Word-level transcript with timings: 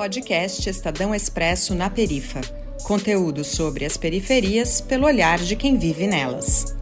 Podcast 0.00 0.66
Estadão 0.66 1.14
Expresso 1.14 1.74
na 1.74 1.90
Perifa. 1.90 2.40
Conteúdo 2.84 3.44
sobre 3.44 3.84
as 3.84 3.98
periferias 3.98 4.80
pelo 4.80 5.04
olhar 5.04 5.38
de 5.38 5.54
quem 5.54 5.76
vive 5.76 6.06
nelas. 6.06 6.74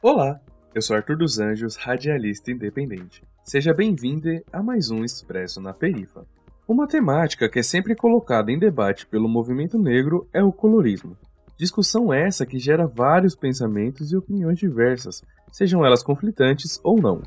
Olá, 0.00 0.40
eu 0.74 0.80
sou 0.80 0.96
Arthur 0.96 1.18
dos 1.18 1.38
Anjos, 1.38 1.76
radialista 1.76 2.50
independente. 2.50 3.22
Seja 3.44 3.74
bem-vindo 3.74 4.42
a 4.50 4.62
mais 4.62 4.90
um 4.90 5.04
Expresso 5.04 5.60
na 5.60 5.74
Perifa. 5.74 6.26
Uma 6.68 6.88
temática 6.88 7.48
que 7.48 7.60
é 7.60 7.62
sempre 7.62 7.94
colocada 7.94 8.50
em 8.50 8.58
debate 8.58 9.06
pelo 9.06 9.28
movimento 9.28 9.78
negro 9.78 10.28
é 10.32 10.42
o 10.42 10.52
colorismo. 10.52 11.16
Discussão 11.56 12.12
essa 12.12 12.44
que 12.44 12.58
gera 12.58 12.88
vários 12.88 13.36
pensamentos 13.36 14.10
e 14.10 14.16
opiniões 14.16 14.58
diversas, 14.58 15.22
sejam 15.52 15.86
elas 15.86 16.02
conflitantes 16.02 16.80
ou 16.82 17.00
não. 17.00 17.22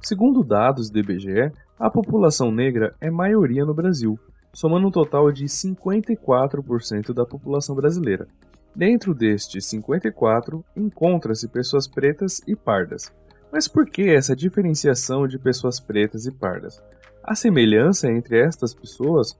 Segundo 0.00 0.42
dados 0.42 0.88
do 0.88 0.98
IBGE, 0.98 1.52
a 1.78 1.90
população 1.90 2.50
negra 2.50 2.96
é 3.02 3.10
maioria 3.10 3.66
no 3.66 3.74
Brasil, 3.74 4.18
somando 4.50 4.88
um 4.88 4.90
total 4.90 5.30
de 5.30 5.44
54% 5.44 7.12
da 7.12 7.26
população 7.26 7.76
brasileira. 7.76 8.26
Dentro 8.74 9.14
destes 9.14 9.66
54, 9.66 10.64
encontra-se 10.74 11.46
pessoas 11.48 11.86
pretas 11.86 12.40
e 12.46 12.56
pardas, 12.56 13.12
mas 13.52 13.68
por 13.68 13.84
que 13.84 14.08
essa 14.08 14.34
diferenciação 14.34 15.28
de 15.28 15.38
pessoas 15.38 15.78
pretas 15.78 16.24
e 16.24 16.32
pardas? 16.32 16.82
A 17.22 17.34
semelhança 17.34 18.10
entre 18.10 18.40
estas 18.40 18.72
pessoas? 18.72 19.38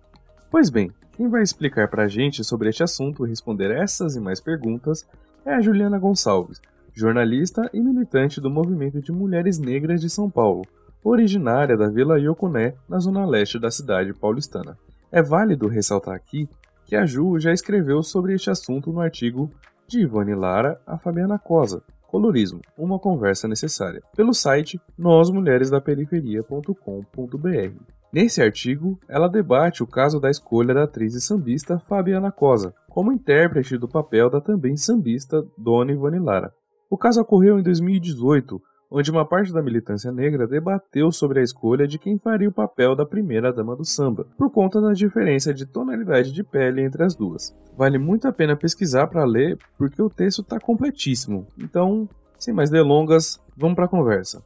Pois 0.50 0.68
bem, 0.68 0.92
quem 1.16 1.28
vai 1.28 1.42
explicar 1.42 1.88
para 1.88 2.04
a 2.04 2.08
gente 2.08 2.44
sobre 2.44 2.68
este 2.68 2.82
assunto 2.82 3.24
e 3.24 3.30
responder 3.30 3.70
essas 3.70 4.14
e 4.14 4.20
mais 4.20 4.38
perguntas 4.38 5.08
é 5.46 5.54
a 5.54 5.60
Juliana 5.62 5.98
Gonçalves, 5.98 6.60
jornalista 6.92 7.70
e 7.72 7.80
militante 7.80 8.38
do 8.38 8.50
Movimento 8.50 9.00
de 9.00 9.10
Mulheres 9.10 9.58
Negras 9.58 10.00
de 10.00 10.10
São 10.10 10.28
Paulo, 10.28 10.62
originária 11.02 11.76
da 11.76 11.88
Vila 11.88 12.20
Iocuné, 12.20 12.74
na 12.86 12.98
zona 12.98 13.24
leste 13.24 13.58
da 13.58 13.70
cidade 13.70 14.12
paulistana. 14.12 14.76
É 15.10 15.22
válido 15.22 15.68
ressaltar 15.68 16.14
aqui 16.14 16.48
que 16.84 16.94
a 16.94 17.06
Ju 17.06 17.40
já 17.40 17.52
escreveu 17.52 18.02
sobre 18.02 18.34
este 18.34 18.50
assunto 18.50 18.92
no 18.92 19.00
artigo 19.00 19.50
de 19.88 20.00
Ivone 20.00 20.34
Lara 20.34 20.78
a 20.86 20.98
Fabiana 20.98 21.38
Cosa, 21.38 21.82
Colorismo, 22.12 22.60
uma 22.76 22.98
conversa 22.98 23.48
necessária, 23.48 24.02
pelo 24.14 24.34
site 24.34 24.78
nósmulheresdaperiferia.com.br. 24.98 27.82
Nesse 28.12 28.42
artigo, 28.42 29.00
ela 29.08 29.30
debate 29.30 29.82
o 29.82 29.86
caso 29.86 30.20
da 30.20 30.28
escolha 30.28 30.74
da 30.74 30.82
atriz 30.82 31.14
e 31.14 31.22
sambista 31.22 31.78
Fabiana 31.78 32.30
Cosa 32.30 32.74
como 32.90 33.10
intérprete 33.10 33.78
do 33.78 33.88
papel 33.88 34.28
da 34.28 34.42
também 34.42 34.76
sambista 34.76 35.42
Dona 35.56 35.92
Ivone 35.92 36.18
Lara. 36.18 36.52
O 36.90 36.98
caso 36.98 37.22
ocorreu 37.22 37.58
em 37.58 37.62
2018, 37.62 38.60
onde 38.92 39.10
uma 39.10 39.24
parte 39.24 39.50
da 39.52 39.62
militância 39.62 40.12
negra 40.12 40.46
debateu 40.46 41.10
sobre 41.10 41.40
a 41.40 41.42
escolha 41.42 41.88
de 41.88 41.98
quem 41.98 42.18
faria 42.18 42.48
o 42.48 42.52
papel 42.52 42.94
da 42.94 43.06
primeira 43.06 43.50
dama 43.50 43.74
do 43.74 43.86
samba, 43.86 44.26
por 44.36 44.50
conta 44.50 44.82
da 44.82 44.92
diferença 44.92 45.54
de 45.54 45.64
tonalidade 45.64 46.30
de 46.30 46.44
pele 46.44 46.82
entre 46.82 47.02
as 47.02 47.14
duas. 47.14 47.56
Vale 47.74 47.96
muito 47.96 48.28
a 48.28 48.32
pena 48.32 48.54
pesquisar 48.54 49.06
para 49.06 49.24
ler, 49.24 49.58
porque 49.78 50.00
o 50.00 50.10
texto 50.10 50.42
está 50.42 50.60
completíssimo. 50.60 51.46
Então, 51.58 52.06
sem 52.38 52.52
mais 52.52 52.68
delongas, 52.68 53.40
vamos 53.56 53.74
para 53.74 53.86
a 53.86 53.88
conversa. 53.88 54.44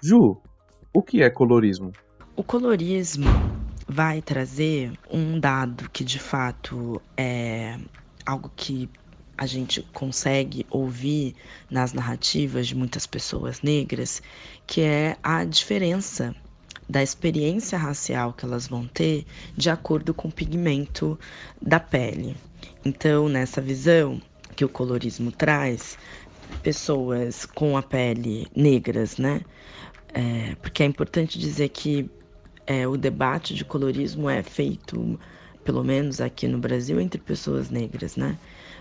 Ju, 0.00 0.40
o 0.94 1.02
que 1.02 1.22
é 1.22 1.28
colorismo? 1.28 1.90
O 2.36 2.44
colorismo 2.44 3.26
vai 3.88 4.22
trazer 4.22 4.92
um 5.10 5.40
dado 5.40 5.90
que 5.90 6.04
de 6.04 6.20
fato 6.20 7.02
é 7.16 7.76
algo 8.24 8.50
que 8.54 8.88
a 9.38 9.46
gente 9.46 9.82
consegue 9.92 10.66
ouvir 10.70 11.34
nas 11.70 11.92
narrativas 11.92 12.66
de 12.66 12.74
muitas 12.74 13.06
pessoas 13.06 13.60
negras, 13.62 14.22
que 14.66 14.80
é 14.80 15.16
a 15.22 15.44
diferença 15.44 16.34
da 16.88 17.02
experiência 17.02 17.76
racial 17.76 18.32
que 18.32 18.44
elas 18.44 18.68
vão 18.68 18.86
ter 18.86 19.26
de 19.56 19.68
acordo 19.68 20.14
com 20.14 20.28
o 20.28 20.32
pigmento 20.32 21.18
da 21.60 21.80
pele. 21.80 22.36
Então, 22.84 23.28
nessa 23.28 23.60
visão 23.60 24.20
que 24.54 24.64
o 24.64 24.68
colorismo 24.68 25.32
traz, 25.32 25.98
pessoas 26.62 27.44
com 27.44 27.76
a 27.76 27.82
pele 27.82 28.46
negras, 28.54 29.18
né? 29.18 29.42
É, 30.14 30.54
porque 30.62 30.82
é 30.82 30.86
importante 30.86 31.38
dizer 31.38 31.68
que 31.68 32.08
é, 32.66 32.86
o 32.86 32.96
debate 32.96 33.54
de 33.54 33.64
colorismo 33.64 34.30
é 34.30 34.42
feito, 34.42 35.18
pelo 35.66 35.84
menos 35.84 36.20
aqui 36.22 36.48
no 36.48 36.58
Brasil, 36.60 37.00
entre 37.00 37.20
pessoas 37.20 37.70
negras, 37.70 38.16
né? 38.16 38.38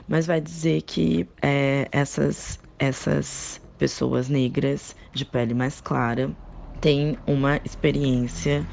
mas 0.07 0.27
vai 0.27 0.41
dizer 0.41 0.83
que 0.83 1.29
é, 1.41 1.89
essas, 1.91 2.59
essas 2.79 3.61
pessoas 3.77 4.29
negras 4.29 4.95
de 5.13 5.25
pele 5.25 5.53
mais 5.53 5.81
clara 5.81 6.35
têm 6.81 7.17
uma 7.27 7.59
experiência 7.65 8.67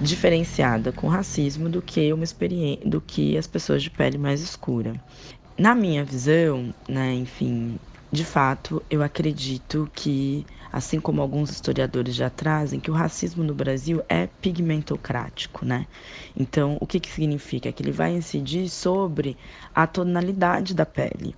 diferenciada 0.00 0.92
com 0.92 1.08
racismo 1.08 1.68
do 1.70 1.82
que 1.82 2.12
uma 2.12 2.24
experiência 2.24 2.88
do 2.88 3.00
que 3.00 3.36
as 3.38 3.46
pessoas 3.48 3.82
de 3.82 3.90
pele 3.90 4.18
mais 4.18 4.40
escura. 4.42 4.94
Na 5.58 5.74
minha 5.74 6.04
visão, 6.04 6.74
né, 6.88 7.14
enfim, 7.14 7.80
de 8.12 8.24
fato, 8.24 8.84
eu 8.90 9.02
acredito 9.02 9.90
que, 9.94 10.46
assim 10.76 11.00
como 11.00 11.22
alguns 11.22 11.50
historiadores 11.50 12.14
já 12.14 12.28
trazem, 12.28 12.78
que 12.78 12.90
o 12.90 12.94
racismo 12.94 13.42
no 13.42 13.54
Brasil 13.54 14.02
é 14.10 14.26
pigmentocrático, 14.26 15.64
né? 15.64 15.86
Então, 16.36 16.76
o 16.78 16.86
que, 16.86 17.00
que 17.00 17.10
significa? 17.10 17.72
Que 17.72 17.82
ele 17.82 17.92
vai 17.92 18.12
incidir 18.12 18.68
sobre 18.68 19.38
a 19.74 19.86
tonalidade 19.86 20.74
da 20.74 20.84
pele. 20.84 21.34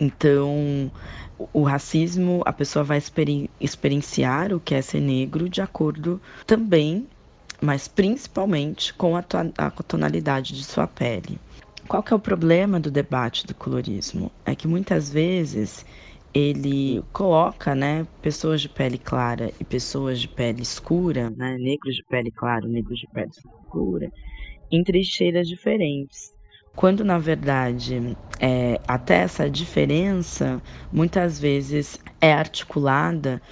Então, 0.00 0.90
o 1.52 1.62
racismo, 1.62 2.42
a 2.44 2.52
pessoa 2.52 2.82
vai 2.82 2.98
experi 2.98 3.48
experienciar 3.60 4.52
o 4.52 4.58
que 4.58 4.74
é 4.74 4.82
ser 4.82 5.00
negro 5.00 5.48
de 5.48 5.62
acordo 5.62 6.20
também, 6.44 7.06
mas 7.62 7.86
principalmente 7.86 8.92
com 8.94 9.16
a, 9.16 9.24
a 9.56 9.70
tonalidade 9.70 10.52
de 10.52 10.64
sua 10.64 10.88
pele. 10.88 11.38
Qual 11.86 12.02
que 12.02 12.12
é 12.12 12.16
o 12.16 12.20
problema 12.20 12.80
do 12.80 12.90
debate 12.90 13.46
do 13.46 13.54
colorismo? 13.54 14.32
É 14.44 14.52
que 14.56 14.66
muitas 14.66 15.10
vezes 15.10 15.86
ele 16.34 17.02
coloca, 17.12 17.74
né, 17.74 18.06
pessoas 18.22 18.60
de 18.60 18.68
pele 18.68 18.98
clara 18.98 19.52
e 19.60 19.64
pessoas 19.64 20.20
de 20.20 20.28
pele 20.28 20.62
escura, 20.62 21.30
né, 21.30 21.56
negros 21.58 21.96
de 21.96 22.04
pele 22.04 22.30
clara, 22.32 22.66
negros 22.68 22.98
de 22.98 23.08
pele 23.08 23.30
escura, 23.62 24.08
em 24.70 24.82
trincheiras 24.84 25.48
diferentes. 25.48 26.32
Quando 26.76 27.04
na 27.04 27.18
verdade 27.18 28.16
é, 28.40 28.80
até 28.88 29.16
essa 29.16 29.50
diferença 29.50 30.62
muitas 30.92 31.38
vezes 31.40 31.98
é 32.20 32.32
articulada 32.32 33.42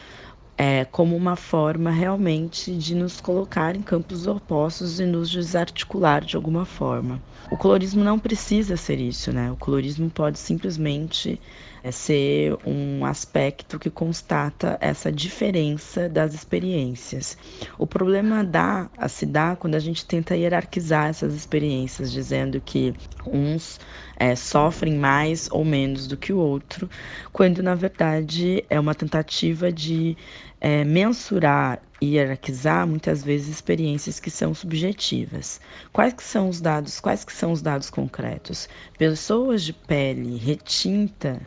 é, 0.59 0.85
como 0.85 1.17
uma 1.17 1.37
forma 1.37 1.89
realmente 1.89 2.77
de 2.77 2.93
nos 2.93 3.21
colocar 3.21 3.77
em 3.77 3.81
campos 3.81 4.27
opostos 4.27 4.99
e 4.99 5.07
nos 5.07 5.31
desarticular 5.31 6.25
de 6.25 6.35
alguma 6.35 6.65
forma. 6.65 7.23
O 7.49 7.57
colorismo 7.57 8.03
não 8.03 8.19
precisa 8.19 8.77
ser 8.77 9.01
isso, 9.01 9.33
né? 9.33 9.53
O 9.53 9.57
colorismo 9.57 10.11
pode 10.11 10.39
simplesmente 10.39 11.41
é 11.83 11.93
ser 11.93 12.57
um 12.67 13.05
aspecto 13.05 13.79
que 13.79 13.89
constata 13.89 14.77
essa 14.81 15.13
diferença 15.13 16.09
das 16.09 16.35
experiências. 16.35 17.37
O 17.79 17.87
problema 17.87 18.43
dá 18.43 18.91
a 18.99 19.09
se 19.09 19.25
dá 19.25 19.55
quando 19.57 19.75
a 19.75 19.79
gente 19.79 20.05
tenta 20.05 20.37
hierarquizar 20.37 21.09
essas 21.09 21.35
experiências, 21.35 22.11
dizendo 22.11 22.61
que 22.61 22.95
uns 23.27 23.79
é, 24.17 24.35
sofrem 24.35 24.97
mais 24.97 25.49
ou 25.53 25.65
menos 25.65 26.07
do 26.07 26.17
que 26.17 26.33
o 26.33 26.39
outro, 26.39 26.91
quando 27.33 27.63
na 27.63 27.75
verdade 27.75 28.65
é 28.69 28.79
uma 28.81 28.95
tentativa 28.95 29.71
de 29.71 30.17
é, 30.61 30.85
mensurar 30.85 31.81
e 32.01 32.15
hierarquizar 32.15 32.87
muitas 32.87 33.23
vezes 33.23 33.49
experiências 33.49 34.21
que 34.21 34.31
são 34.31 34.55
subjetivas. 34.55 35.61
Quais 35.93 36.13
que 36.13 36.23
são 36.23 36.49
os 36.49 36.61
dados? 36.61 37.01
Quais 37.01 37.25
que 37.25 37.33
são 37.33 37.53
os 37.53 37.63
dados 37.63 37.91
concretos? 37.91 38.69
Pessoas 38.97 39.63
de 39.63 39.73
pele 39.73 40.37
retinta 40.37 41.41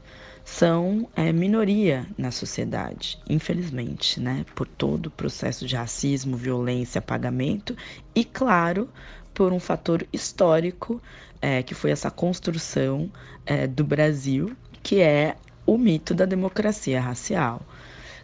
são 0.43 1.07
é, 1.15 1.31
minoria 1.31 2.05
na 2.17 2.31
sociedade, 2.31 3.17
infelizmente, 3.29 4.19
né? 4.19 4.45
Por 4.55 4.67
todo 4.67 5.07
o 5.07 5.11
processo 5.11 5.65
de 5.65 5.75
racismo, 5.75 6.35
violência, 6.35 6.99
apagamento 6.99 7.75
e, 8.13 8.25
claro, 8.25 8.89
por 9.33 9.53
um 9.53 9.59
fator 9.59 10.05
histórico 10.11 11.01
é, 11.41 11.63
que 11.63 11.73
foi 11.73 11.91
essa 11.91 12.11
construção 12.11 13.09
é, 13.45 13.65
do 13.65 13.83
Brasil, 13.83 14.55
que 14.83 14.99
é 14.99 15.35
o 15.65 15.77
mito 15.77 16.13
da 16.13 16.25
democracia 16.25 16.99
racial. 16.99 17.61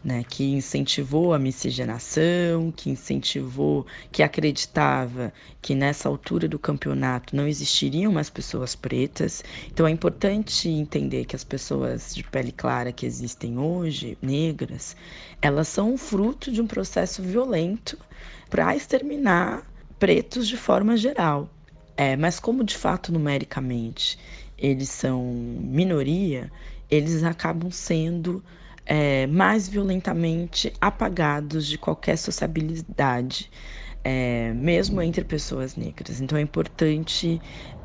Né, 0.04 0.24
que 0.28 0.44
incentivou 0.44 1.34
a 1.34 1.40
miscigenação, 1.40 2.72
que 2.76 2.90
incentivou, 2.90 3.86
que 4.12 4.24
acreditava 4.24 5.34
que 5.62 5.76
nessa 5.76 6.08
altura 6.08 6.48
do 6.48 6.60
campeonato 6.60 7.36
não 7.36 7.48
existiriam 7.48 8.12
mais 8.12 8.30
pessoas 8.30 8.76
pretas. 8.76 9.44
Então 9.72 9.88
é 9.88 9.92
importante 9.92 10.70
entender 10.70 11.26
que 11.26 11.36
as 11.36 11.44
pessoas 11.44 12.14
de 12.16 12.24
pele 12.24 12.52
clara 12.52 12.92
que 12.92 13.06
existem 13.06 13.58
hoje, 13.58 14.18
negras, 14.22 14.96
elas 15.42 15.68
são 15.68 15.98
fruto 15.98 16.52
de 16.52 16.62
um 16.62 16.68
processo 16.68 17.22
violento 17.22 17.98
para 18.50 18.76
exterminar 18.76 19.66
pretos 20.00 20.48
de 20.48 20.58
forma 20.58 20.96
geral. 20.96 21.50
É, 21.96 22.16
mas 22.16 22.40
como 22.40 22.64
de 22.64 22.78
fato 22.78 23.12
numericamente 23.12 24.20
eles 24.58 24.90
são 24.90 25.24
minoria, 25.24 26.52
eles 26.90 27.24
acabam 27.24 27.72
sendo 27.72 28.44
é, 28.88 29.28
mais 29.28 29.68
violentamente 29.68 30.74
apagados 30.80 31.68
de 31.68 31.78
qualquer 31.78 32.18
sociabilidade, 32.18 33.52
é, 34.02 34.54
mesmo 34.54 35.02
entre 35.02 35.26
pessoas 35.26 35.76
negras. 35.76 36.22
Então 36.22 36.38
é 36.38 36.42
importante 36.42 37.42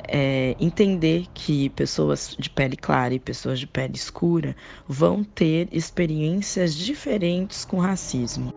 é, 0.07 0.55
entender 0.61 1.27
que 1.35 1.69
pessoas 1.71 2.37
de 2.39 2.49
pele 2.49 2.77
clara 2.77 3.13
e 3.13 3.19
pessoas 3.19 3.59
de 3.59 3.67
pele 3.67 3.97
escura 3.97 4.55
vão 4.87 5.25
ter 5.25 5.69
experiências 5.73 6.73
diferentes 6.73 7.65
com 7.65 7.79
racismo. 7.79 8.53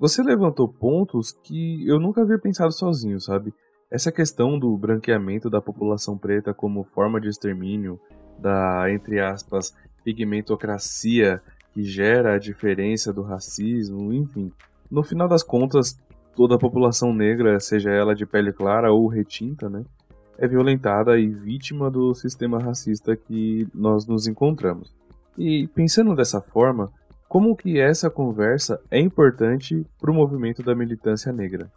Você 0.00 0.22
levantou 0.22 0.66
pontos 0.66 1.32
que 1.42 1.86
eu 1.86 2.00
nunca 2.00 2.22
havia 2.22 2.38
pensado 2.38 2.72
sozinho, 2.72 3.20
sabe? 3.20 3.52
Essa 3.90 4.10
questão 4.10 4.58
do 4.58 4.74
branqueamento 4.78 5.50
da 5.50 5.60
população 5.60 6.16
preta 6.16 6.54
como 6.54 6.84
forma 6.84 7.20
de 7.20 7.28
extermínio, 7.28 8.00
da, 8.40 8.90
entre 8.90 9.20
aspas, 9.20 9.74
pigmentocracia 10.04 11.40
que 11.72 11.82
gera 11.82 12.34
a 12.34 12.38
diferença 12.38 13.12
do 13.12 13.22
racismo, 13.22 14.12
enfim. 14.12 14.52
No 14.90 15.02
final 15.02 15.28
das 15.28 15.42
contas, 15.42 15.98
toda 16.34 16.56
a 16.56 16.58
população 16.58 17.12
negra, 17.12 17.60
seja 17.60 17.90
ela 17.90 18.14
de 18.14 18.26
pele 18.26 18.52
clara 18.52 18.92
ou 18.92 19.06
retinta, 19.06 19.68
né, 19.68 19.84
é 20.38 20.48
violentada 20.48 21.18
e 21.18 21.28
vítima 21.28 21.90
do 21.90 22.14
sistema 22.14 22.58
racista 22.58 23.14
que 23.14 23.68
nós 23.74 24.06
nos 24.06 24.26
encontramos. 24.26 24.94
E 25.36 25.68
pensando 25.68 26.16
dessa 26.16 26.40
forma, 26.40 26.90
como 27.28 27.54
que 27.54 27.78
essa 27.78 28.10
conversa 28.10 28.80
é 28.90 28.98
importante 28.98 29.86
para 30.00 30.10
o 30.10 30.14
movimento 30.14 30.62
da 30.62 30.74
militância 30.74 31.30
negra? 31.30 31.70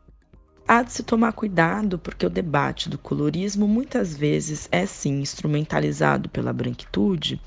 Há 0.67 0.81
de 0.81 0.93
se 0.93 1.03
tomar 1.03 1.33
cuidado 1.33 1.99
porque 1.99 2.25
o 2.25 2.29
debate 2.29 2.89
do 2.89 2.97
colorismo 2.97 3.67
muitas 3.67 4.15
vezes 4.15 4.69
é 4.71 4.85
sim 4.85 5.19
instrumentalizado 5.19 6.29
pela 6.29 6.53
branquitude 6.53 7.41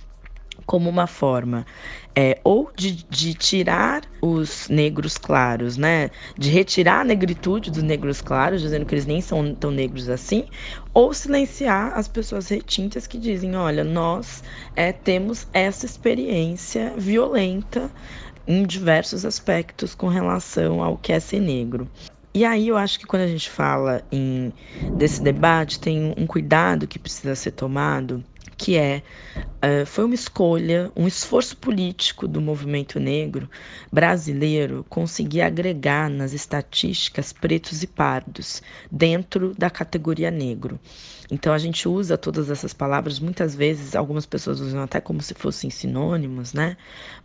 como 0.67 0.91
uma 0.91 1.07
forma 1.07 1.65
é, 2.15 2.39
ou 2.45 2.71
de, 2.77 2.93
de, 3.09 3.35
tirar 3.35 4.03
os 4.21 4.69
negros 4.69 5.17
claros, 5.17 5.77
né? 5.77 6.11
De 6.37 6.51
retirar 6.51 7.01
a 7.01 7.05
negritude 7.05 7.71
dos 7.71 7.83
negros 7.83 8.21
claros, 8.21 8.61
dizendo 8.61 8.85
que 8.85 8.95
eles 8.95 9.07
nem 9.07 9.21
são 9.21 9.55
tão 9.55 9.71
negros 9.71 10.09
assim, 10.09 10.49
ou 10.93 11.15
silenciar 11.15 11.93
as 11.97 12.09
pessoas 12.09 12.49
retintas 12.49 13.07
que 13.07 13.19
dizem: 13.19 13.57
olha, 13.57 13.85
nós 13.85 14.43
é, 14.75 14.93
temos 14.93 15.47
essa 15.53 15.87
experiência 15.87 16.93
violenta 16.97 17.91
em 18.47 18.65
diversos 18.67 19.25
aspectos 19.25 19.95
com 19.95 20.09
relação 20.09 20.83
ao 20.83 20.97
que 20.97 21.13
é 21.13 21.21
ser 21.21 21.41
negro. 21.41 21.89
E 22.37 22.45
aí 22.45 22.69
eu 22.69 22.77
acho 22.77 22.99
que 22.99 23.07
quando 23.07 23.23
a 23.23 23.27
gente 23.27 23.49
fala 23.49 24.05
em, 24.13 24.53
desse 24.95 25.25
debate, 25.25 25.81
tem 25.81 26.13
um 26.19 26.27
cuidado 26.27 26.87
que 26.87 26.99
precisa 26.99 27.35
ser 27.35 27.53
tomado 27.53 28.23
que 28.59 28.77
é 28.77 29.03
uh, 29.65 29.87
foi 29.87 30.05
uma 30.05 30.15
escolha, 30.15 30.93
um 30.95 31.07
esforço 31.07 31.57
político 31.57 32.29
do 32.29 32.39
movimento 32.39 33.01
negro 33.01 33.49
brasileiro 33.91 34.85
conseguir 34.91 35.41
agregar 35.41 36.11
nas 36.11 36.35
estatísticas 36.35 37.33
pretos 37.33 37.83
e 37.83 37.87
pardos 37.87 38.63
dentro 38.93 39.55
da 39.55 39.71
categoria 39.71 40.31
negro. 40.31 40.79
Então 41.31 41.53
a 41.53 41.59
gente 41.59 41.89
usa 41.89 42.17
todas 42.17 42.51
essas 42.51 42.73
palavras, 42.73 43.19
muitas 43.19 43.55
vezes 43.55 43.95
algumas 43.97 44.27
pessoas 44.27 44.61
usam 44.61 44.83
até 44.83 45.01
como 45.01 45.21
se 45.21 45.35
fossem 45.35 45.71
sinônimos, 45.71 46.53
né? 46.53 46.77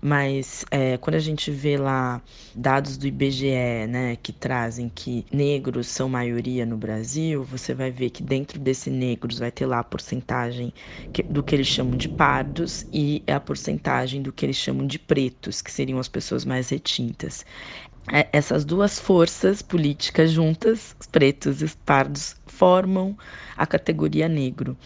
Mas 0.02 0.66
é, 0.72 0.98
quando 0.98 1.16
a 1.16 1.20
gente 1.20 1.52
vê 1.52 1.78
lá 1.78 2.22
dados 2.54 2.98
do 2.98 3.06
IBGE, 3.08 3.88
né, 3.88 4.16
que 4.16 4.34
trazem 4.34 4.90
que 4.90 5.26
negros 5.32 5.88
são 5.88 6.10
maioria 6.10 6.66
no 6.66 6.78
Brasil, 6.78 7.44
você 7.44 7.74
vai 7.74 7.92
ver 7.92 8.10
que 8.10 8.24
dentro 8.24 8.60
desse 8.60 8.90
negros 8.90 9.40
vai 9.40 9.52
ter 9.52 9.66
lá 9.66 9.80
a 9.80 9.84
porcentagem 9.84 10.74
do 11.30 11.44
que 11.44 11.56
eles 11.56 11.68
chamam 11.68 11.96
de 11.98 12.10
pardos 12.10 12.86
e 12.94 13.24
a 13.28 13.40
porcentagem 13.40 14.22
do 14.22 14.32
que 14.34 14.46
eles 14.46 14.58
chamam 14.58 14.86
de 14.88 14.98
pretos, 15.00 15.62
que 15.62 15.72
seriam 15.72 16.00
as 16.00 16.08
pessoas 16.08 16.46
mais 16.46 16.70
retintas. 16.70 17.46
É, 18.10 18.28
essas 18.34 18.66
duas 18.66 19.00
forças 19.00 19.62
políticas 19.62 20.32
juntas, 20.32 20.96
pretos 21.12 21.62
e 21.62 21.68
pardos, 21.86 22.36
formam 22.48 23.18
a 23.56 23.66
categoria 23.68 24.28
negro. 24.28 24.78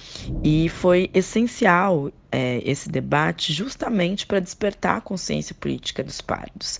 E 0.43 0.69
foi 0.69 1.09
essencial 1.13 2.11
é, 2.31 2.61
esse 2.69 2.89
debate 2.89 3.53
justamente 3.53 4.25
para 4.27 4.39
despertar 4.39 4.97
a 4.97 5.01
consciência 5.01 5.55
política 5.55 6.03
dos 6.03 6.21
pardos. 6.21 6.79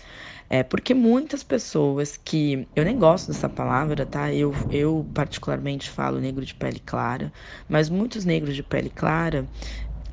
É, 0.50 0.62
porque 0.62 0.94
muitas 0.94 1.42
pessoas 1.44 2.18
que. 2.18 2.68
Eu 2.76 2.86
nem 2.86 3.00
gosto 3.00 3.28
dessa 3.28 3.50
palavra, 3.50 4.06
tá? 4.06 4.32
Eu, 4.34 4.54
eu, 4.70 5.10
particularmente, 5.14 5.90
falo 5.90 6.20
negro 6.20 6.46
de 6.46 6.54
pele 6.54 6.80
clara, 6.80 7.34
mas 7.68 7.90
muitos 7.90 8.26
negros 8.26 8.56
de 8.56 8.62
pele 8.62 8.90
clara 8.90 9.50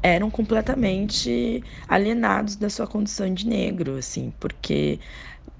eram 0.02 0.30
completamente 0.30 1.62
alienados 1.86 2.56
da 2.56 2.68
sua 2.68 2.86
condição 2.86 3.32
de 3.32 3.46
negro, 3.46 3.96
assim, 3.96 4.32
porque 4.40 4.98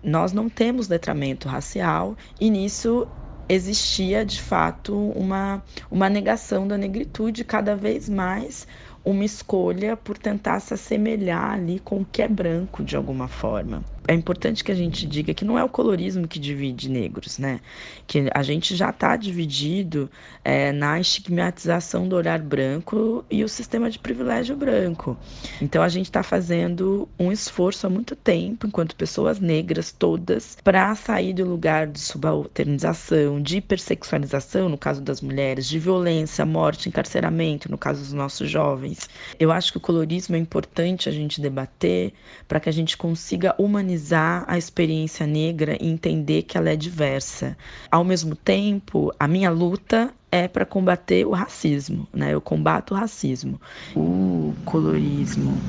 nós 0.03 0.33
não 0.33 0.49
temos 0.49 0.89
letramento 0.89 1.49
racial 1.49 2.17
e 2.41 2.51
nisso 2.51 3.09
existia 3.49 4.25
de 4.25 4.41
fato 4.41 4.95
uma, 5.13 5.63
uma 5.91 6.09
negação 6.09 6.67
da 6.67 6.79
negritude 6.79 7.45
cada 7.45 7.77
vez 7.77 8.09
mais 8.09 8.67
uma 9.05 9.25
escolha 9.25 9.97
por 9.97 10.17
tentar 10.19 10.61
se 10.61 10.75
assemelhar 10.75 11.53
ali 11.55 11.79
com 11.81 12.01
o 12.01 12.07
que 12.07 12.23
é 12.23 12.29
branco 12.29 12.83
de 12.85 12.97
alguma 12.97 13.29
forma 13.29 13.85
é 14.09 14.15
importante 14.15 14.65
que 14.65 14.73
a 14.73 14.75
gente 14.75 15.07
diga 15.07 15.33
que 15.33 15.45
não 15.45 15.59
é 15.59 15.65
o 15.65 15.69
colorismo 15.69 16.27
que 16.27 16.39
divide 16.39 16.89
negros, 16.89 17.39
né? 17.39 17.61
Que 18.07 18.29
a 18.35 18.43
gente 18.43 18.75
já 18.75 18.91
está 18.91 19.17
dividido 19.17 20.11
é, 20.45 20.73
na 20.73 21.01
estigmatização 21.01 22.09
do 22.09 22.17
olhar 22.17 22.41
branco 22.41 23.25
e 23.31 23.45
o 23.45 23.49
sistema 23.49 23.91
de 23.91 23.99
privilégio 23.99 24.57
branco. 24.57 25.17
Então 25.61 25.83
a 25.83 25.89
gente 25.89 26.07
está 26.07 26.23
fazendo 26.23 27.09
um 27.19 27.31
esforço 27.31 27.87
há 27.87 27.91
muito 27.91 28.17
tempo, 28.17 28.67
enquanto 28.67 28.97
pessoas 28.97 29.39
negras 29.39 29.93
todas, 29.93 30.57
para 30.65 30.95
sair 30.95 31.33
do 31.33 31.45
lugar 31.45 31.87
de 31.87 32.01
subalternização, 32.01 33.41
de 33.41 33.59
hipersexualização, 33.59 34.69
no 34.69 34.79
caso 34.79 35.01
das 35.01 35.21
mulheres, 35.21 35.69
de 35.69 35.79
violência, 35.79 36.45
morte, 36.45 36.89
encarceramento, 36.89 37.71
no 37.71 37.79
caso 37.79 38.01
dos 38.01 38.13
nossos 38.13 38.51
jovens. 38.51 39.09
Eu 39.39 39.53
acho 39.53 39.71
que 39.71 39.79
o 39.79 39.81
colorismo 39.81 40.35
é 40.35 40.39
importante 40.39 41.09
a 41.09 41.13
gente 41.13 41.41
debater 41.41 42.13
para 42.49 42.59
que 42.59 42.69
a 42.69 42.73
gente 42.73 42.97
consiga 42.97 43.55
humanizar 43.59 43.92
humanizar 43.93 44.45
a 44.49 44.57
experiência 44.57 45.27
negra 45.27 45.77
e 45.81 45.89
entender 45.89 46.43
que 46.43 46.57
ela 46.57 46.71
é 46.71 46.77
diversa. 46.77 47.57
Ao 47.91 48.03
mesmo 48.03 48.35
tempo, 48.35 49.13
a 49.19 49.29
minha 49.29 49.51
luta 49.51 50.13
é 50.31 50.49
para 50.49 50.65
combater 50.65 51.27
o 51.27 51.31
racismo, 51.31 52.09
né? 52.13 52.33
Eu 52.33 52.41
combato 52.41 52.95
o 52.95 52.97
racismo. 52.97 53.61
O 53.95 54.55
colorismo, 54.65 55.63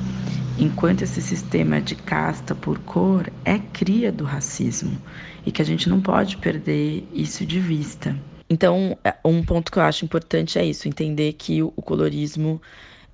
enquanto 0.58 1.02
esse 1.02 1.20
sistema 1.20 1.80
de 1.80 1.94
casta 1.94 2.54
por 2.54 2.78
cor 2.80 3.30
é 3.44 3.58
cria 3.58 4.10
do 4.10 4.24
racismo 4.24 4.96
e 5.44 5.52
que 5.52 5.60
a 5.60 5.64
gente 5.64 5.88
não 5.88 6.00
pode 6.00 6.38
perder 6.38 7.06
isso 7.12 7.44
de 7.44 7.60
vista. 7.60 8.16
Então, 8.48 8.96
é, 9.04 9.14
um 9.24 9.42
ponto 9.42 9.70
que 9.70 9.78
eu 9.78 9.82
acho 9.82 10.04
importante 10.04 10.58
é 10.58 10.64
isso, 10.64 10.88
entender 10.88 11.32
que 11.34 11.62
o 11.62 11.70
colorismo 11.70 12.60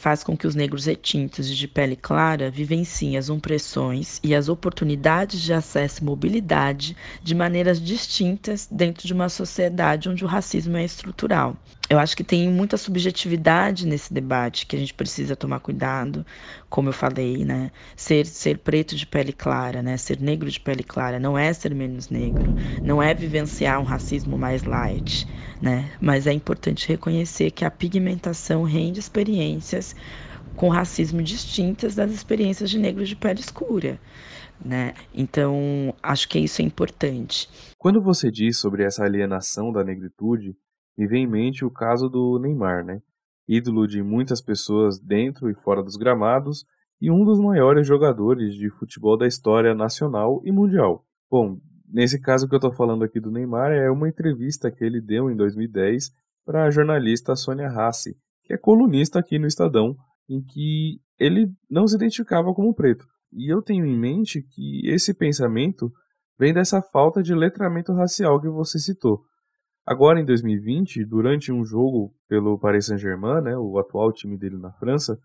faz 0.01 0.25
com 0.25 0.35
que 0.35 0.47
os 0.47 0.55
negros 0.55 0.87
retintos 0.87 1.51
e 1.51 1.55
de 1.55 1.69
pele 1.69 1.95
clara 1.95 2.51
vivenciem 2.51 3.19
as 3.19 3.29
opressões 3.29 4.19
e 4.25 4.35
as 4.35 4.49
oportunidades 4.49 5.43
de 5.43 5.53
acesso 5.53 6.01
e 6.01 6.05
mobilidade 6.07 6.97
de 7.23 7.35
maneiras 7.35 7.79
distintas 7.79 8.67
dentro 8.71 9.07
de 9.07 9.13
uma 9.13 9.29
sociedade 9.29 10.09
onde 10.09 10.25
o 10.25 10.29
racismo 10.29 10.79
é 10.79 10.85
estrutural 10.87 11.55
eu 11.91 11.99
acho 11.99 12.17
que 12.17 12.23
tem 12.23 12.49
muita 12.49 12.77
subjetividade 12.77 13.85
nesse 13.85 14.15
debate 14.15 14.65
que 14.65 14.77
a 14.77 14.79
gente 14.79 14.95
precisa 14.95 15.35
tomar 15.35 15.59
cuidado, 15.59 16.25
como 16.69 16.89
eu 16.89 16.93
falei, 16.93 17.45
né? 17.45 17.73
Ser, 17.97 18.25
ser 18.27 18.59
preto 18.59 18.95
de 18.95 19.05
pele 19.05 19.33
clara, 19.33 19.83
né? 19.83 19.97
Ser 19.97 20.21
negro 20.21 20.49
de 20.49 20.61
pele 20.61 20.85
clara 20.85 21.19
não 21.19 21.37
é 21.37 21.53
ser 21.53 21.75
menos 21.75 22.09
negro, 22.09 22.55
não 22.81 23.03
é 23.03 23.13
vivenciar 23.13 23.81
um 23.81 23.83
racismo 23.83 24.39
mais 24.39 24.63
light, 24.63 25.27
né? 25.61 25.91
Mas 26.01 26.29
é 26.29 26.33
importante 26.33 26.87
reconhecer 26.87 27.51
que 27.51 27.65
a 27.65 27.71
pigmentação 27.73 28.63
rende 28.63 29.01
experiências 29.01 29.97
com 30.55 30.69
racismo 30.69 31.21
distintas 31.21 31.97
das 31.97 32.13
experiências 32.13 32.71
de 32.71 32.79
negros 32.79 33.09
de 33.09 33.17
pele 33.17 33.41
escura. 33.41 33.99
Né? 34.65 34.95
Então, 35.13 35.93
acho 36.03 36.29
que 36.29 36.39
isso 36.39 36.61
é 36.61 36.65
importante. 36.65 37.49
Quando 37.79 38.01
você 38.01 38.31
diz 38.31 38.61
sobre 38.61 38.85
essa 38.85 39.03
alienação 39.03 39.73
da 39.73 39.83
negritude, 39.83 40.55
me 41.01 41.07
vem 41.07 41.25
em 41.25 41.27
mente 41.27 41.65
o 41.65 41.71
caso 41.71 42.11
do 42.11 42.39
Neymar, 42.39 42.85
né? 42.85 43.01
Ídolo 43.49 43.87
de 43.87 44.03
muitas 44.03 44.43
pessoas 44.43 45.01
dentro 45.01 45.49
e 45.49 45.55
fora 45.55 45.83
dos 45.83 45.97
gramados 45.97 46.67
e 47.01 47.11
um 47.11 47.25
dos 47.25 47.41
maiores 47.41 47.87
jogadores 47.87 48.55
de 48.55 48.69
futebol 48.69 49.17
da 49.17 49.27
história 49.27 49.75
nacional 49.75 50.43
e 50.45 50.53
mundial. 50.53 51.03
Bom, 51.31 51.57
nesse 51.89 52.21
caso 52.21 52.47
que 52.47 52.55
eu 52.55 52.59
estou 52.59 52.75
falando 52.75 53.03
aqui 53.03 53.19
do 53.19 53.31
Neymar 53.31 53.73
é 53.73 53.91
uma 53.91 54.11
entrevista 54.11 54.71
que 54.71 54.85
ele 54.85 55.01
deu 55.01 55.31
em 55.31 55.37
2010 55.37 56.11
para 56.45 56.65
a 56.65 56.71
jornalista 56.71 57.35
Sônia 57.35 57.71
Rassi, 57.71 58.15
que 58.45 58.53
é 58.53 58.59
colunista 58.59 59.19
aqui 59.19 59.39
no 59.39 59.47
Estadão, 59.47 59.97
em 60.29 60.43
que 60.43 61.01
ele 61.19 61.51
não 61.71 61.87
se 61.87 61.97
identificava 61.97 62.53
como 62.53 62.75
preto. 62.75 63.07
E 63.33 63.51
eu 63.51 63.63
tenho 63.63 63.87
em 63.87 63.99
mente 63.99 64.43
que 64.43 64.87
esse 64.87 65.15
pensamento 65.15 65.91
vem 66.39 66.53
dessa 66.53 66.83
falta 66.83 67.23
de 67.23 67.35
letramento 67.35 67.95
racial 67.95 68.39
que 68.39 68.51
você 68.51 68.79
citou. 68.79 69.30
Agora, 69.87 70.21
em 70.21 70.25
2020, 70.25 71.05
durante 71.05 71.51
um 71.51 71.65
jogo 71.65 72.15
pelo 72.29 72.59
Paris 72.59 72.87
Saint-Germain, 72.87 73.43
né, 73.43 73.57
o 73.57 73.79
atual 73.79 74.13
time 74.13 74.37
dele 74.37 74.57
na 74.57 74.73
França, 74.73 75.19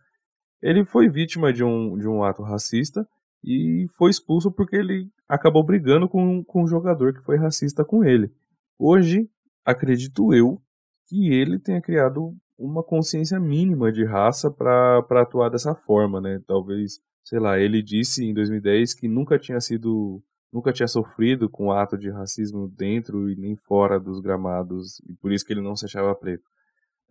ele 0.61 0.85
foi 0.85 1.09
vítima 1.09 1.53
de 1.53 1.63
um, 1.63 1.97
de 1.97 2.07
um 2.07 2.23
ato 2.23 2.41
racista 2.41 3.07
e 3.43 3.87
foi 3.95 4.09
expulso 4.09 4.51
porque 4.51 4.75
ele 4.75 5.09
acabou 5.29 5.63
brigando 5.63 6.09
com, 6.09 6.43
com 6.43 6.63
um 6.63 6.67
jogador 6.67 7.13
que 7.13 7.23
foi 7.23 7.37
racista 7.37 7.85
com 7.85 8.03
ele. 8.03 8.31
Hoje, 8.79 9.29
acredito 9.63 10.33
eu, 10.33 10.59
que 11.07 11.31
ele 11.31 11.59
tenha 11.59 11.81
criado 11.81 12.35
uma 12.57 12.83
consciência 12.83 13.39
mínima 13.39 13.91
de 13.91 14.03
raça 14.03 14.49
para 14.49 14.99
atuar 15.21 15.49
dessa 15.49 15.75
forma, 15.75 16.19
né? 16.19 16.41
Talvez, 16.47 16.99
sei 17.23 17.39
lá, 17.39 17.59
ele 17.59 17.83
disse 17.83 18.23
em 18.25 18.33
2010 18.33 18.93
que 18.93 19.07
nunca 19.07 19.37
tinha 19.37 19.59
sido 19.59 20.23
nunca 20.55 20.71
tinha 20.71 20.87
sofrido 20.87 21.49
com 21.49 21.69
ato 21.69 21.97
de 21.97 22.09
racismo 22.09 22.69
dentro 22.69 23.29
e 23.29 23.35
nem 23.35 23.57
fora 23.57 23.99
dos 23.99 24.21
gramados, 24.21 25.01
e 25.05 25.13
por 25.15 25.33
isso 25.33 25.45
que 25.45 25.51
ele 25.51 25.61
não 25.61 25.75
se 25.75 25.85
achava 25.85 26.15
preto. 26.15 26.45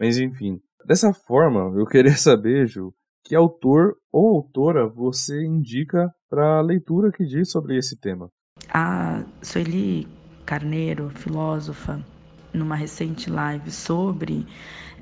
Mas 0.00 0.16
enfim, 0.16 0.58
dessa 0.86 1.12
forma, 1.12 1.78
eu 1.78 1.84
queria 1.84 2.16
saber, 2.16 2.66
Ju, 2.66 2.94
que 3.22 3.34
autor 3.34 3.96
ou 4.10 4.36
autora 4.36 4.88
você 4.88 5.44
indica 5.44 6.10
para 6.30 6.58
a 6.58 6.62
leitura 6.62 7.12
que 7.12 7.26
diz 7.26 7.50
sobre 7.50 7.76
esse 7.76 8.00
tema? 8.00 8.30
A 8.70 9.22
Sueli 9.42 10.08
Carneiro, 10.46 11.10
filósofa, 11.10 12.02
numa 12.50 12.74
recente 12.74 13.28
live 13.28 13.70
sobre 13.70 14.46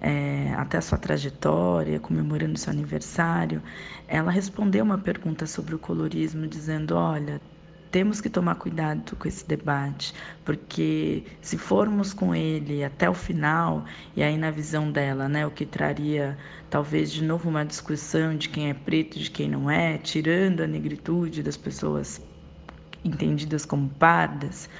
é, 0.01 0.53
até 0.55 0.81
sua 0.81 0.99
trajetória, 0.99 2.01
comemorando 2.01 2.59
seu 2.59 2.73
aniversário, 2.73 3.63
ela 4.09 4.33
respondeu 4.33 4.85
uma 4.85 4.99
pergunta 4.99 5.47
sobre 5.47 5.77
o 5.77 5.79
colorismo, 5.79 6.47
dizendo: 6.49 6.97
Olha, 6.97 7.41
temos 7.93 8.23
que 8.23 8.31
tomar 8.31 8.55
cuidado 8.55 9.15
com 9.17 9.29
esse 9.29 9.47
debate, 9.47 10.15
porque 10.47 11.23
se 11.43 11.59
formos 11.59 12.15
com 12.15 12.35
ele 12.35 12.83
até 12.83 13.09
o 13.09 13.13
final, 13.15 13.85
e 14.17 14.23
aí 14.23 14.39
na 14.39 14.51
visão 14.51 14.91
dela, 14.91 15.29
né, 15.29 15.47
o 15.47 15.51
que 15.51 15.67
traria 15.67 16.37
talvez 16.71 17.13
de 17.13 17.23
novo 17.23 17.51
uma 17.51 17.67
discussão 17.67 18.35
de 18.35 18.49
quem 18.49 18.71
é 18.71 18.75
preto, 18.75 19.19
de 19.19 19.31
quem 19.31 19.47
não 19.47 19.71
é, 19.71 19.99
tirando 19.99 20.63
a 20.63 20.67
negritude 20.67 21.43
das 21.43 21.59
pessoas 21.59 22.21
entendidas 23.05 23.67
como 23.67 23.91
pardas, 23.91 24.71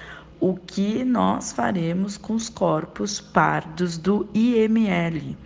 o 0.40 0.57
que 0.57 1.04
nós 1.04 1.52
faremos 1.52 2.16
com 2.16 2.33
os 2.33 2.49
corpos 2.49 3.21
pardos 3.21 3.99
do 3.99 4.26
IML, 4.33 5.37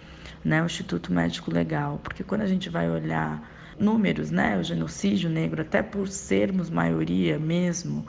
né, 0.45 0.63
o 0.63 0.67
Instituto 0.67 1.13
Médico 1.13 1.51
Legal, 1.51 1.99
porque 2.01 2.23
quando 2.23 2.43
a 2.43 2.47
gente 2.47 2.71
vai 2.71 2.89
olhar 2.89 3.56
números, 3.79 4.31
né? 4.31 4.59
O 4.59 4.63
genocídio 4.63 5.31
negro, 5.31 5.63
até 5.63 5.83
por 5.83 6.09
sermos 6.09 6.71
maioria 6.71 7.39
mesmo, 7.39 8.07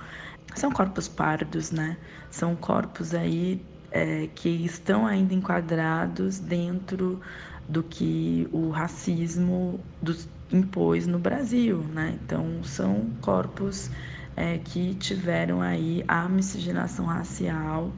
são 0.55 0.71
corpos 0.71 1.07
pardos, 1.07 1.71
né? 1.71 1.97
São 2.29 2.55
corpos 2.55 3.13
aí 3.13 3.61
é, 3.91 4.27
que 4.35 4.49
estão 4.49 5.05
ainda 5.05 5.33
enquadrados 5.33 6.39
dentro 6.39 7.19
do 7.67 7.83
que 7.83 8.47
o 8.51 8.69
racismo 8.69 9.79
dos, 10.01 10.27
impôs 10.51 11.05
no 11.07 11.19
Brasil, 11.19 11.83
né? 11.93 12.17
Então 12.23 12.63
são 12.63 13.07
corpos 13.21 13.91
é, 14.35 14.57
que 14.57 14.95
tiveram 14.95 15.61
aí 15.61 16.03
a 16.07 16.27
miscigenação 16.29 17.05
racial, 17.05 17.91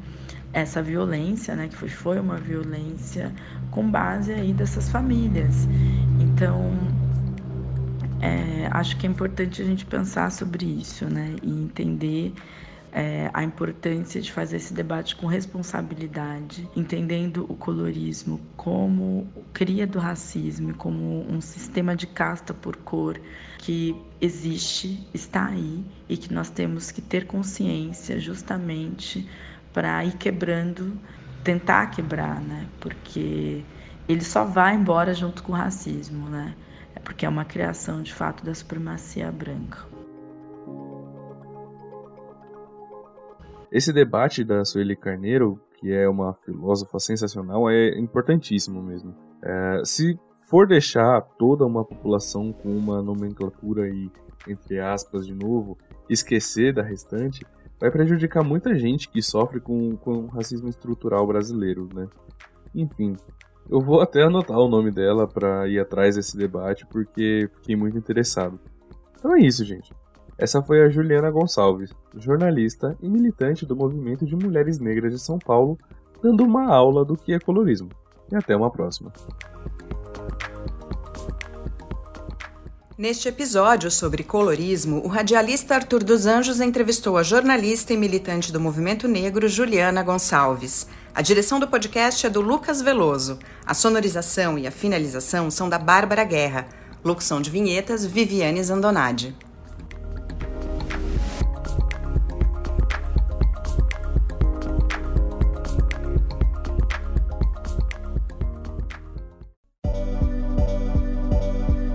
essa 0.54 0.82
violência, 0.82 1.56
né? 1.56 1.68
Que 1.68 1.76
foi, 1.76 1.90
foi 1.90 2.20
uma 2.20 2.38
violência 2.38 3.32
com 3.72 3.90
base 3.90 4.34
aí 4.34 4.54
dessas 4.54 4.90
famílias. 4.90 5.68
Então 6.20 6.72
é, 8.22 8.68
acho 8.72 8.98
que 8.98 9.08
é 9.08 9.10
importante 9.10 9.62
a 9.62 9.66
gente 9.66 9.86
pensar 9.86 10.32
sobre 10.32 10.66
isso, 10.66 11.06
né? 11.06 11.36
E 11.42 11.50
entender 11.50 12.34
é, 12.92 13.30
a 13.34 13.44
importância 13.44 14.22
de 14.22 14.32
fazer 14.32 14.58
esse 14.58 14.74
debate 14.74 15.16
com 15.16 15.28
responsabilidade, 15.28 16.68
entendendo 16.76 17.46
o 17.50 17.56
colorismo 17.56 18.40
como 18.58 19.28
cria 19.54 19.86
do 19.86 20.00
racismo, 20.00 20.74
como 20.74 21.26
um 21.32 21.40
sistema 21.40 21.96
de 21.96 22.08
casta 22.08 22.54
por 22.54 22.76
cor 22.78 23.20
que 23.60 23.96
existe, 24.20 25.08
está 25.14 25.48
aí 25.48 25.84
e 26.08 26.18
que 26.18 26.34
nós 26.34 26.50
temos 26.50 26.92
que 26.92 27.02
ter 27.02 27.26
consciência 27.26 28.20
justamente 28.20 29.30
para 29.74 30.04
ir 30.04 30.14
quebrando, 30.18 31.00
tentar 31.44 31.88
quebrar, 31.88 32.42
né? 32.42 32.68
Porque 32.80 33.64
ele 34.08 34.24
só 34.24 34.44
vai 34.44 34.76
embora 34.76 35.14
junto 35.14 35.44
com 35.44 35.52
o 35.52 35.56
racismo, 35.56 36.28
né? 36.30 36.56
Porque 37.04 37.26
é 37.26 37.30
uma 37.30 37.46
criação 37.46 38.02
de 38.02 38.14
fato 38.14 38.44
da 38.44 38.54
supremacia 38.54 39.32
branca. 39.32 39.80
Esse 43.72 43.94
debate 43.94 44.44
da 44.44 44.66
Sueli 44.66 44.96
Carneiro, 44.96 45.62
que 45.78 45.92
é 45.92 46.10
uma 46.10 46.34
filósofa 46.34 47.00
sensacional, 47.00 47.70
é 47.70 47.98
importantíssimo 48.00 48.82
mesmo. 48.82 49.16
É, 49.44 49.82
se 49.86 50.20
for 50.50 50.68
deixar 50.68 51.22
toda 51.38 51.66
uma 51.66 51.86
população 51.86 52.52
com 52.52 52.70
uma 52.76 53.02
nomenclatura 53.02 53.88
e, 53.88 54.12
entre 54.48 54.80
aspas, 54.80 55.28
de 55.28 55.36
novo, 55.36 55.78
esquecer 56.10 56.74
da 56.74 56.82
restante, 56.82 57.46
vai 57.80 57.92
prejudicar 57.92 58.44
muita 58.44 58.78
gente 58.78 59.08
que 59.08 59.22
sofre 59.22 59.60
com, 59.60 59.96
com 59.98 60.24
o 60.24 60.28
racismo 60.28 60.68
estrutural 60.68 61.26
brasileiro, 61.28 61.88
né? 61.94 62.08
Enfim, 62.74 63.16
eu 63.70 63.80
vou 63.80 64.02
até 64.02 64.24
anotar 64.24 64.58
o 64.58 64.68
nome 64.68 64.92
dela 64.92 65.28
para 65.28 65.68
ir 65.68 65.80
atrás 65.80 66.16
desse 66.16 66.36
debate, 66.36 66.86
porque 66.88 67.50
fiquei 67.56 67.76
muito 67.76 67.98
interessado. 67.98 68.60
Então 69.18 69.36
é 69.36 69.42
isso, 69.42 69.64
gente. 69.64 69.94
Essa 70.38 70.62
foi 70.62 70.82
a 70.82 70.90
Juliana 70.90 71.30
Gonçalves, 71.30 71.94
jornalista 72.18 72.98
e 73.02 73.10
militante 73.10 73.66
do 73.66 73.76
Movimento 73.76 74.26
de 74.26 74.36
Mulheres 74.36 74.80
Negras 74.80 75.14
de 75.14 75.20
São 75.20 75.38
Paulo, 75.38 75.78
dando 76.24 76.44
uma 76.44 76.74
aula 76.74 77.06
do 77.06 77.16
que 77.16 77.34
é 77.34 77.40
colorismo. 77.40 77.90
E 78.32 78.36
até 78.36 78.56
uma 78.56 78.72
próxima. 78.72 79.12
Neste 82.98 83.30
episódio 83.30 83.90
sobre 83.90 84.24
colorismo, 84.24 85.02
o 85.06 85.08
radialista 85.08 85.76
Arthur 85.76 86.04
dos 86.04 86.26
Anjos 86.26 86.60
entrevistou 86.60 87.18
a 87.18 87.24
jornalista 87.24 87.94
e 87.94 87.98
militante 87.98 88.52
do 88.52 88.60
movimento 88.60 89.08
negro 89.08 89.48
Juliana 89.48 90.04
Gonçalves. 90.04 90.86
A 91.20 91.22
direção 91.22 91.60
do 91.60 91.68
podcast 91.68 92.26
é 92.26 92.30
do 92.30 92.40
Lucas 92.40 92.82
Veloso. 92.82 93.40
A 93.66 93.74
sonorização 93.74 94.58
e 94.58 94.66
a 94.66 94.72
finalização 94.72 95.52
são 95.52 95.68
da 95.68 95.78
Bárbara 95.78 96.24
Guerra. 96.24 96.66
Locução 97.04 97.42
de 97.42 97.50
vinhetas, 97.50 98.06
Viviane 98.06 98.64
Zandonade. 98.64 99.36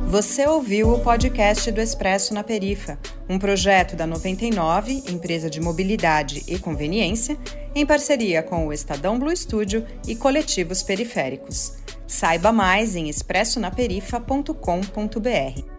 Você 0.07 0.47
ouviu 0.47 0.93
o 0.93 1.01
podcast 1.01 1.73
do 1.73 1.81
Expresso 1.81 2.35
na 2.35 2.45
Perifa, 2.45 2.99
um 3.27 3.39
projeto 3.39 3.97
da 3.97 4.07
99, 4.07 5.03
empresa 5.09 5.49
de 5.49 5.63
mobilidade 5.63 6.45
e 6.47 6.59
conveniência, 6.59 7.39
em 7.75 7.85
parceria 7.85 8.43
com 8.43 8.67
o 8.67 8.73
Estadão 8.73 9.19
Blue 9.19 9.37
Studio 9.37 9.85
e 10.07 10.15
coletivos 10.15 10.83
periféricos. 10.83 11.73
Saiba 12.07 12.53
mais 12.53 12.95
em 12.95 13.09
expressonaperifa.com.br. 13.09 15.74